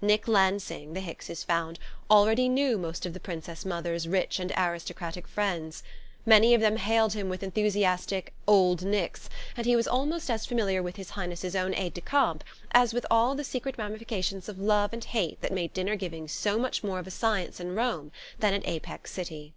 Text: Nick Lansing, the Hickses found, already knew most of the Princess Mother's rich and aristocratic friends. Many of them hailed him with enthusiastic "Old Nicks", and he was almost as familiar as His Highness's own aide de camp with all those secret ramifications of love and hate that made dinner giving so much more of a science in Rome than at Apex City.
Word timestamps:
Nick 0.00 0.26
Lansing, 0.26 0.94
the 0.94 1.00
Hickses 1.02 1.44
found, 1.44 1.78
already 2.10 2.48
knew 2.48 2.78
most 2.78 3.04
of 3.04 3.12
the 3.12 3.20
Princess 3.20 3.66
Mother's 3.66 4.08
rich 4.08 4.40
and 4.40 4.50
aristocratic 4.56 5.28
friends. 5.28 5.82
Many 6.24 6.54
of 6.54 6.62
them 6.62 6.78
hailed 6.78 7.12
him 7.12 7.28
with 7.28 7.42
enthusiastic 7.42 8.32
"Old 8.46 8.82
Nicks", 8.82 9.28
and 9.58 9.66
he 9.66 9.76
was 9.76 9.86
almost 9.86 10.30
as 10.30 10.46
familiar 10.46 10.88
as 10.88 10.96
His 10.96 11.10
Highness's 11.10 11.54
own 11.54 11.74
aide 11.74 11.92
de 11.92 12.00
camp 12.00 12.44
with 12.94 13.04
all 13.10 13.34
those 13.34 13.46
secret 13.46 13.76
ramifications 13.76 14.48
of 14.48 14.58
love 14.58 14.94
and 14.94 15.04
hate 15.04 15.38
that 15.42 15.52
made 15.52 15.74
dinner 15.74 15.96
giving 15.96 16.28
so 16.28 16.58
much 16.58 16.82
more 16.82 16.98
of 16.98 17.06
a 17.06 17.10
science 17.10 17.60
in 17.60 17.74
Rome 17.74 18.10
than 18.38 18.54
at 18.54 18.66
Apex 18.66 19.12
City. 19.12 19.52